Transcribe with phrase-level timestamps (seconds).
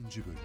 [0.00, 0.38] İkinci bölüm.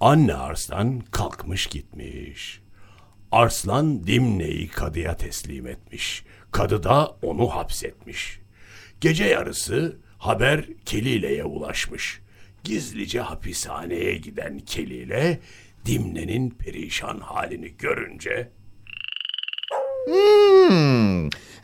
[0.00, 2.60] Anne Arslan kalkmış gitmiş.
[3.32, 6.24] Arslan Dimne'yi kadıya teslim etmiş.
[6.52, 8.40] Kadı da onu hapsetmiş.
[9.00, 12.20] Gece yarısı haber Kelile'ye ulaşmış.
[12.64, 15.40] Gizlice hapishaneye giden Kelile
[15.86, 18.50] Dimne'nin perişan halini görünce
[20.06, 20.43] Hmm,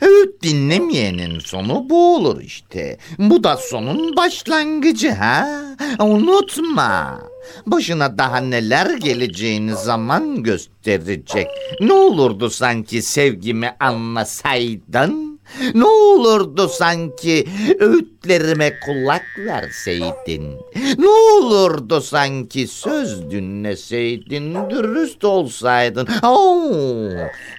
[0.01, 2.97] öğüt dinlemeyenin sonu bu olur işte.
[3.17, 5.61] Bu da sonun başlangıcı ha.
[5.99, 7.21] Unutma.
[7.65, 11.47] Başına daha neler geleceğini zaman gösterecek.
[11.81, 15.30] Ne olurdu sanki sevgimi anlasaydın?
[15.73, 17.45] Ne olurdu sanki
[17.79, 20.55] öğütlerime kulak verseydin?
[20.97, 26.07] Ne olurdu sanki söz dinleseydin, dürüst olsaydın?
[26.23, 26.69] Oo,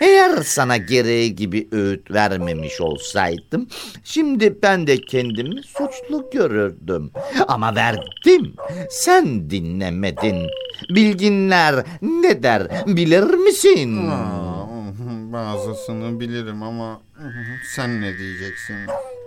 [0.00, 3.68] eğer sana gereği gibi öğüt vermemiş olsaydım,
[4.04, 7.10] şimdi ben de kendimi suçlu görürdüm.
[7.48, 8.54] Ama verdim,
[8.90, 10.46] sen dinlemedin.
[10.90, 14.08] Bilginler ne der bilir misin?
[14.10, 14.61] Aa,
[15.32, 17.00] bazısını bilirim ama
[17.74, 18.76] sen ne diyeceksin?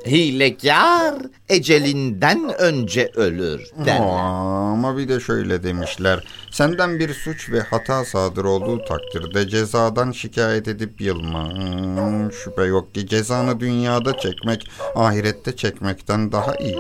[0.05, 1.15] Hilekar
[1.49, 3.99] ecelinden önce ölür derler.
[3.99, 6.27] Aa, ama bir de şöyle demişler.
[6.51, 11.49] Senden bir suç ve hata sadır olduğu takdirde cezadan şikayet edip yılma.
[11.49, 16.77] Hmm, şüphe yok ki cezanı dünyada çekmek ahirette çekmekten daha iyi.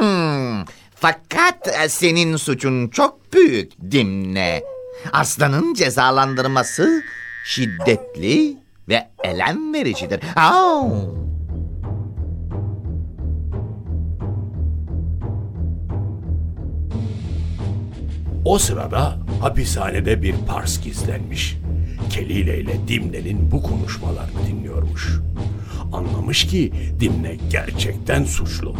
[0.00, 4.62] Hmm, fakat e, senin suçun çok büyük Dimne.
[5.12, 7.02] Aslanın cezalandırması
[7.44, 8.56] şiddetli
[8.88, 10.20] ve elem vericidir.
[10.36, 10.90] Au!
[18.44, 21.56] O sırada hapishanede bir pars gizlenmiş.
[22.10, 25.20] Kelile ile Dimne'nin bu konuşmalarını dinliyormuş.
[25.92, 28.74] Anlamış ki Dimne gerçekten suçlu.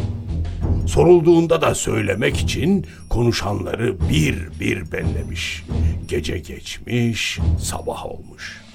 [0.87, 5.65] Sorulduğunda da söylemek için konuşanları bir bir bellemiş.
[6.09, 8.66] Gece geçmiş, sabah olmuş.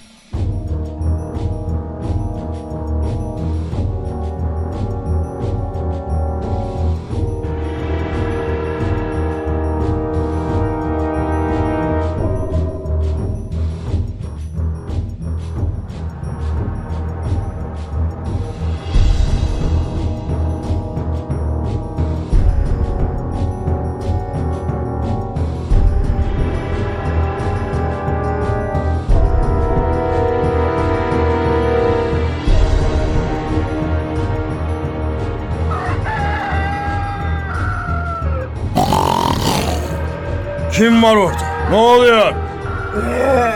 [40.82, 41.70] Kim var orada?
[41.70, 42.32] Ne oluyor?
[42.32, 43.54] Ee,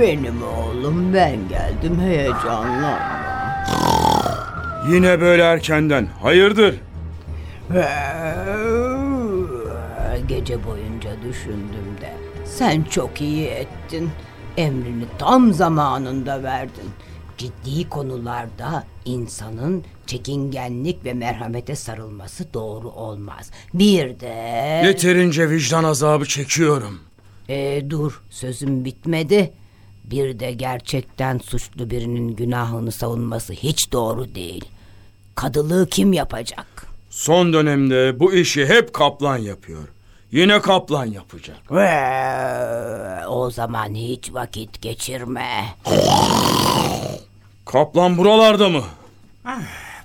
[0.00, 2.98] Benim oğlum ben geldim heyecanlanma.
[4.88, 6.08] Yine böyle erkenden.
[6.22, 6.74] Hayırdır?
[7.74, 7.84] Ee,
[10.28, 12.12] Gece boyunca düşündüm de
[12.44, 14.10] sen çok iyi ettin.
[14.56, 16.90] Emrini tam zamanında verdin.
[17.38, 23.50] Ciddi konularda insanın çekingenlik ve merhamete sarılması doğru olmaz.
[23.74, 24.34] Bir de...
[24.86, 27.00] Yeterince vicdan azabı çekiyorum.
[27.48, 29.52] Ee, dur sözüm bitmedi.
[30.04, 34.64] Bir de gerçekten suçlu birinin günahını savunması hiç doğru değil.
[35.34, 36.86] Kadılığı kim yapacak?
[37.10, 39.88] Son dönemde bu işi hep kaplan yapıyor.
[40.34, 41.56] Yine kaplan yapacak.
[41.70, 45.64] Ee, o zaman hiç vakit geçirme.
[47.66, 48.82] Kaplan buralarda mı?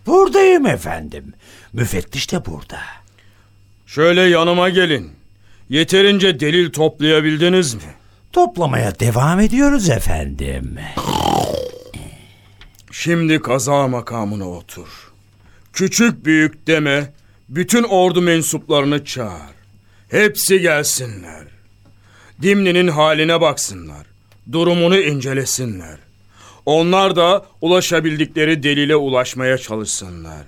[0.05, 1.33] Buradayım efendim.
[1.73, 2.79] Müfettiş de burada.
[3.85, 5.11] Şöyle yanıma gelin.
[5.69, 7.81] Yeterince delil toplayabildiniz mi?
[8.33, 10.79] Toplamaya devam ediyoruz efendim.
[12.91, 15.11] Şimdi kaza makamına otur.
[15.73, 17.13] Küçük büyük deme,
[17.49, 19.58] bütün ordu mensuplarını çağır.
[20.11, 21.43] Hepsi gelsinler.
[22.41, 24.07] Dimli'nin haline baksınlar.
[24.51, 25.97] Durumunu incelesinler.
[26.65, 30.43] Onlar da ulaşabildikleri delile ulaşmaya çalışsınlar.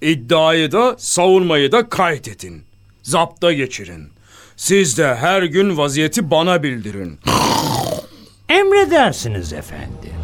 [0.00, 2.62] İddiayı da savunmayı da kaydedin.
[3.02, 4.08] Zapta geçirin.
[4.56, 7.20] Siz de her gün vaziyeti bana bildirin.
[8.48, 10.14] Emredersiniz efendim.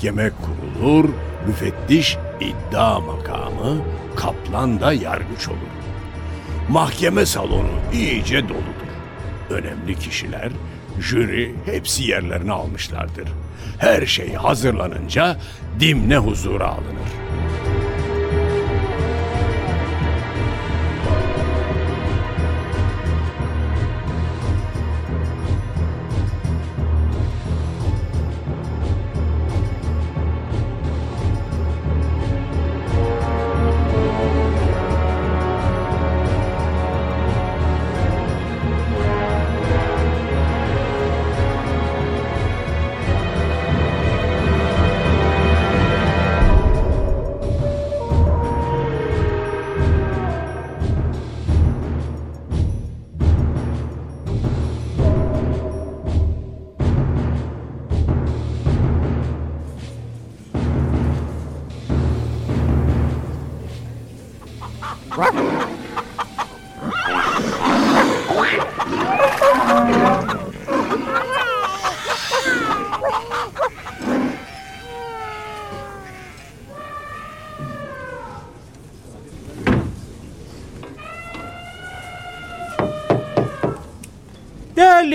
[0.00, 1.08] Mahkeme kurulur,
[1.46, 3.84] müfettiş iddia makamı,
[4.16, 5.58] kaplan da yargıç olur.
[6.68, 8.90] Mahkeme salonu iyice doludur.
[9.50, 10.48] Önemli kişiler,
[11.00, 13.28] jüri hepsi yerlerini almışlardır.
[13.78, 15.36] Her şey hazırlanınca
[15.80, 17.19] Dimne huzura alınır.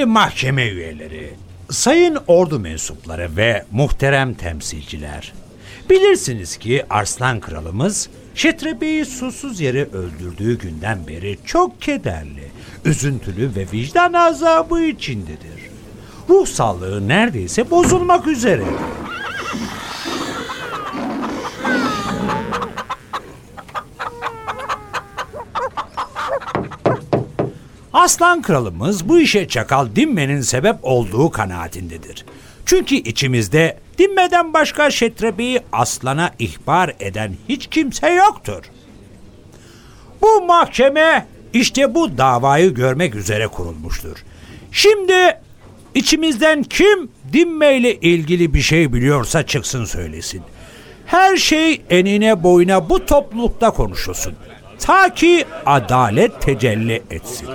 [0.05, 1.33] Mahkeme üyeleri,
[1.69, 5.33] sayın ordu mensupları ve muhterem temsilciler.
[5.89, 12.51] Bilirsiniz ki Arslan Kralımız Şetrebe'yi susuz yere öldürdüğü günden beri çok kederli,
[12.85, 15.69] üzüntülü ve vicdan azabı içindedir.
[16.29, 18.63] Ruh sağlığı neredeyse bozulmak üzere.
[28.05, 32.25] Aslan kralımız bu işe çakal Dimme'nin sebep olduğu kanaatindedir.
[32.65, 38.63] Çünkü içimizde Dimme'den başka Şetrebe'yi aslana ihbar eden hiç kimse yoktur.
[40.21, 44.23] Bu mahkeme işte bu davayı görmek üzere kurulmuştur.
[44.71, 45.39] Şimdi
[45.95, 50.41] içimizden kim Dimme ile ilgili bir şey biliyorsa çıksın söylesin.
[51.05, 54.33] Her şey enine boyuna bu toplulukta konuşulsun.
[54.79, 57.47] Ta ki adalet tecelli etsin.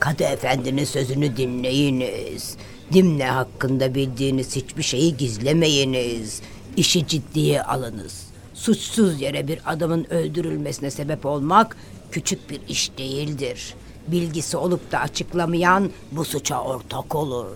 [0.00, 2.56] Kadı efendinin sözünü dinleyiniz.
[2.92, 6.42] Dimne hakkında bildiğiniz hiçbir şeyi gizlemeyiniz.
[6.76, 8.26] İşi ciddiye alınız.
[8.54, 11.76] Suçsuz yere bir adamın öldürülmesine sebep olmak
[12.10, 13.74] küçük bir iş değildir.
[14.08, 17.46] Bilgisi olup da açıklamayan bu suça ortak olur.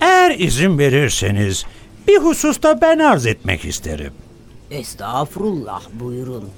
[0.00, 1.64] Eğer izin verirseniz
[2.08, 4.12] bir hususta ben arz etmek isterim.
[4.70, 6.50] Estağfurullah buyurun.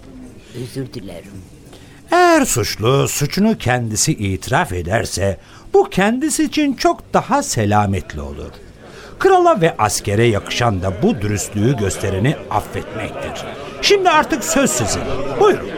[0.62, 1.32] Özür dilerim.
[2.10, 5.38] Eğer suçlu suçunu kendisi itiraf ederse
[5.74, 8.50] bu kendisi için çok daha selametli olur.
[9.18, 13.44] Krala ve askere yakışan da bu dürüstlüğü göstereni affetmektir.
[13.82, 15.02] Şimdi artık söz sizin.
[15.40, 15.70] Buyurun.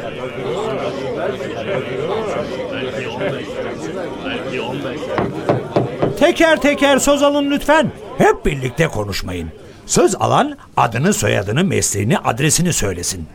[6.29, 7.93] Teker teker söz alın lütfen.
[8.19, 9.49] Hep birlikte konuşmayın.
[9.87, 13.27] Söz alan adını, soyadını, mesleğini, adresini söylesin.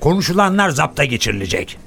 [0.00, 1.78] Konuşulanlar zapta geçirilecek.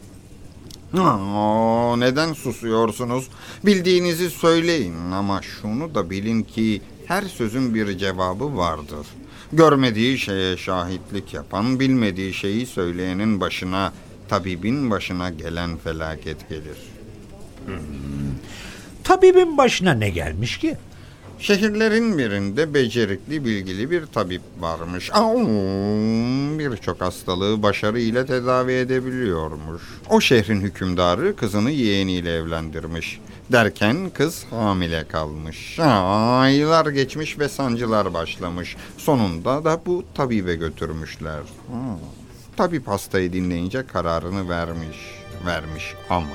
[0.98, 3.28] Aa, neden susuyorsunuz?
[3.66, 9.08] Bildiğinizi söyleyin ama şunu da bilin ki her sözün bir cevabı vardır.
[9.54, 13.94] Görmediği şeye şahitlik yapan, bilmediği şeyi söyleyenin başına,
[14.30, 16.78] tabibin başına gelen felaket gelir.
[19.04, 20.78] Tabibin başına ne gelmiş ki?
[21.40, 25.12] Şehirlerin birinde becerikli bilgili bir tabip varmış.
[26.60, 29.82] Birçok hastalığı başarıyla tedavi edebiliyormuş.
[30.10, 33.20] O şehrin hükümdarı kızını yeğeniyle evlendirmiş.
[33.52, 35.80] Derken kız hamile kalmış.
[35.80, 38.76] Aylar geçmiş ve sancılar başlamış.
[38.98, 41.42] Sonunda da bu tabibe götürmüşler.
[42.58, 44.98] Tabip hastayı dinleyince kararını vermiş.
[45.46, 46.28] Vermiş ama...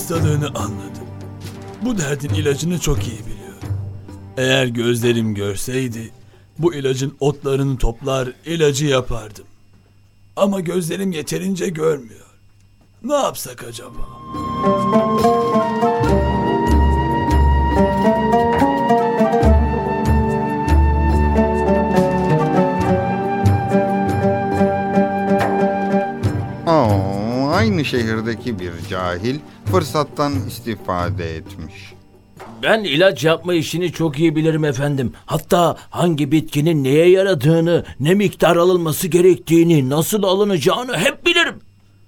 [0.00, 1.06] Hastalığını anladım.
[1.82, 3.78] Bu derdin ilacını çok iyi biliyorum.
[4.36, 6.10] Eğer gözlerim görseydi
[6.58, 9.44] bu ilacın otlarını toplar ilacı yapardım.
[10.36, 12.26] Ama gözlerim yeterince görmüyor.
[13.02, 14.00] Ne yapsak acaba?
[27.90, 31.74] Şehirdeki bir cahil fırsattan istifade etmiş.
[32.62, 35.12] Ben ilaç yapma işini çok iyi bilirim efendim.
[35.26, 41.60] Hatta hangi bitkinin neye yaradığını, ne miktar alınması gerektiğini, nasıl alınacağını hep bilirim.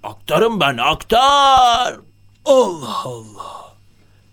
[0.03, 1.99] Aktarım ben, aktar.
[2.45, 3.73] Allah Allah.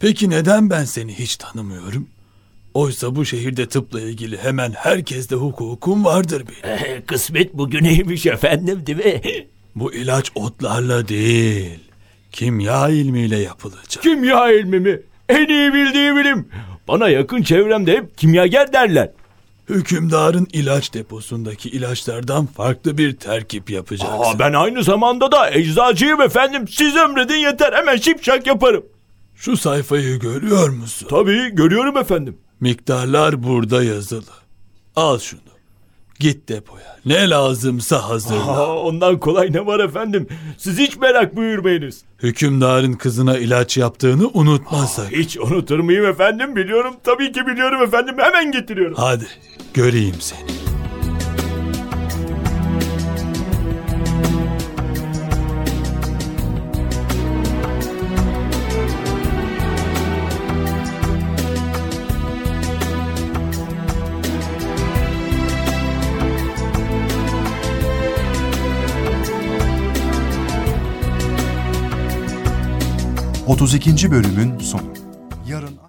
[0.01, 2.09] Peki neden ben seni hiç tanımıyorum?
[2.75, 6.75] Oysa bu şehirde tıpla ilgili hemen herkeste hukukum vardır benim.
[6.75, 9.23] Eh, kısmet bugüneymiş efendim değil mi?
[9.75, 11.79] Bu ilaç otlarla değil,
[12.33, 14.03] kimya ilmiyle yapılacak.
[14.03, 15.01] Kimya ilmi mi?
[15.29, 16.49] En iyi bildiğim bilim.
[16.89, 19.11] Bana yakın çevremde hep kimyager derler.
[19.69, 24.35] Hükümdarın ilaç deposundaki ilaçlardan farklı bir terkip yapacaksın.
[24.35, 26.69] Aa, ben aynı zamanda da eczacıyım efendim.
[26.69, 28.85] Siz emredin yeter hemen şipşak yaparım.
[29.37, 31.07] Şu sayfayı görüyor musun?
[31.11, 32.37] Tabii görüyorum efendim.
[32.61, 34.23] Miktarlar burada yazılı.
[34.97, 35.41] Al şunu.
[36.21, 36.97] Git depoya.
[37.07, 38.41] Ne lazımsa hazırla.
[38.59, 40.27] Aa, ondan kolay ne var efendim?
[40.59, 42.03] Siz hiç merak buyurmayınız.
[42.23, 45.17] Hükümdarın kızına ilaç yaptığını unutma sakın.
[45.17, 46.57] Hiç unutur muyum efendim?
[46.57, 48.15] Biliyorum tabii ki biliyorum efendim.
[48.19, 48.95] Hemen getiriyorum.
[48.99, 49.27] Hadi
[49.75, 50.70] göreyim seni.
[73.61, 75.00] Otuz ikinci bölümün sonu.